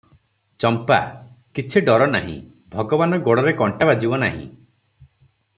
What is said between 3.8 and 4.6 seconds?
ବାଜିବ ନାହିଁ।